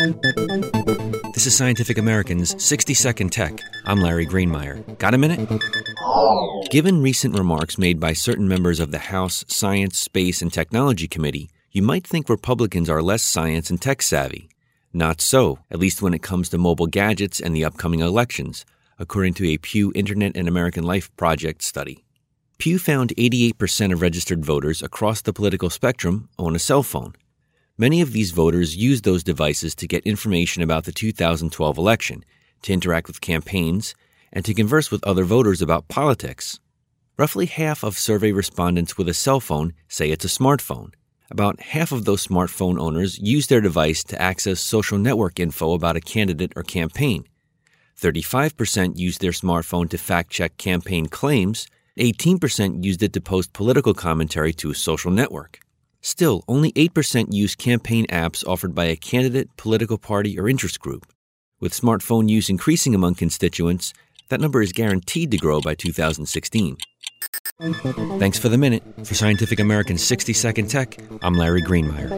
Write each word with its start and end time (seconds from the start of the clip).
This 0.00 1.46
is 1.46 1.54
Scientific 1.54 1.98
American's 1.98 2.62
60 2.64 2.94
Second 2.94 3.32
Tech. 3.32 3.60
I'm 3.84 4.00
Larry 4.00 4.26
Greenemeier. 4.26 4.96
Got 4.96 5.12
a 5.12 5.18
minute? 5.18 5.46
Given 6.70 7.02
recent 7.02 7.36
remarks 7.36 7.76
made 7.76 8.00
by 8.00 8.14
certain 8.14 8.48
members 8.48 8.80
of 8.80 8.92
the 8.92 8.98
House 8.98 9.44
Science, 9.48 9.98
Space, 9.98 10.40
and 10.40 10.50
Technology 10.50 11.06
Committee, 11.06 11.50
you 11.70 11.82
might 11.82 12.06
think 12.06 12.30
Republicans 12.30 12.88
are 12.88 13.02
less 13.02 13.22
science 13.22 13.68
and 13.68 13.78
tech 13.78 14.00
savvy. 14.00 14.48
Not 14.94 15.20
so, 15.20 15.58
at 15.70 15.78
least 15.78 16.00
when 16.00 16.14
it 16.14 16.22
comes 16.22 16.48
to 16.48 16.56
mobile 16.56 16.86
gadgets 16.86 17.38
and 17.38 17.54
the 17.54 17.66
upcoming 17.66 18.00
elections, 18.00 18.64
according 18.98 19.34
to 19.34 19.48
a 19.48 19.58
Pew 19.58 19.92
Internet 19.94 20.34
and 20.34 20.48
American 20.48 20.84
Life 20.84 21.14
Project 21.18 21.62
study. 21.62 22.06
Pew 22.56 22.78
found 22.78 23.12
88% 23.18 23.92
of 23.92 24.00
registered 24.00 24.46
voters 24.46 24.82
across 24.82 25.20
the 25.20 25.34
political 25.34 25.68
spectrum 25.68 26.30
own 26.38 26.56
a 26.56 26.58
cell 26.58 26.82
phone. 26.82 27.12
Many 27.80 28.02
of 28.02 28.12
these 28.12 28.30
voters 28.32 28.76
use 28.76 29.00
those 29.00 29.24
devices 29.24 29.74
to 29.76 29.88
get 29.88 30.06
information 30.06 30.62
about 30.62 30.84
the 30.84 30.92
2012 30.92 31.78
election, 31.78 32.26
to 32.60 32.74
interact 32.74 33.06
with 33.06 33.22
campaigns, 33.22 33.94
and 34.34 34.44
to 34.44 34.52
converse 34.52 34.90
with 34.90 35.02
other 35.02 35.24
voters 35.24 35.62
about 35.62 35.88
politics. 35.88 36.60
Roughly 37.16 37.46
half 37.46 37.82
of 37.82 37.96
survey 37.96 38.32
respondents 38.32 38.98
with 38.98 39.08
a 39.08 39.14
cell 39.14 39.40
phone 39.40 39.72
say 39.88 40.10
it's 40.10 40.26
a 40.26 40.28
smartphone. 40.28 40.92
About 41.30 41.58
half 41.58 41.90
of 41.90 42.04
those 42.04 42.26
smartphone 42.26 42.78
owners 42.78 43.18
use 43.18 43.46
their 43.46 43.62
device 43.62 44.04
to 44.04 44.20
access 44.20 44.60
social 44.60 44.98
network 44.98 45.40
info 45.40 45.72
about 45.72 45.96
a 45.96 46.02
candidate 46.02 46.52
or 46.56 46.62
campaign. 46.62 47.24
35% 47.98 48.98
use 48.98 49.16
their 49.16 49.32
smartphone 49.32 49.88
to 49.88 49.96
fact 49.96 50.28
check 50.28 50.58
campaign 50.58 51.06
claims, 51.06 51.66
18% 51.98 52.84
used 52.84 53.02
it 53.02 53.14
to 53.14 53.22
post 53.22 53.54
political 53.54 53.94
commentary 53.94 54.52
to 54.52 54.70
a 54.70 54.74
social 54.74 55.10
network. 55.10 55.60
Still, 56.00 56.44
only 56.48 56.72
8% 56.72 57.32
use 57.32 57.54
campaign 57.54 58.06
apps 58.06 58.46
offered 58.46 58.74
by 58.74 58.86
a 58.86 58.96
candidate, 58.96 59.54
political 59.56 59.98
party, 59.98 60.38
or 60.38 60.48
interest 60.48 60.80
group. 60.80 61.06
With 61.60 61.74
smartphone 61.74 62.28
use 62.28 62.48
increasing 62.48 62.94
among 62.94 63.16
constituents, 63.16 63.92
that 64.30 64.40
number 64.40 64.62
is 64.62 64.72
guaranteed 64.72 65.30
to 65.32 65.36
grow 65.36 65.60
by 65.60 65.74
2016. 65.74 66.78
Thanks 68.18 68.38
for 68.38 68.48
the 68.48 68.56
minute. 68.56 68.82
For 69.04 69.14
Scientific 69.14 69.60
American 69.60 69.98
60 69.98 70.32
Second 70.32 70.70
Tech, 70.70 70.96
I'm 71.22 71.34
Larry 71.34 71.62
Greenemeier. 71.62 72.08